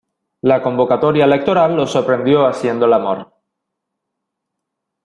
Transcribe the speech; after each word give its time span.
La 0.41 0.63
convocatoria 0.63 1.25
electoral 1.25 1.75
los 1.75 1.91
sorprendió 1.91 2.47
haciendo 2.47 2.87
el 2.87 2.93
amor. 2.93 3.31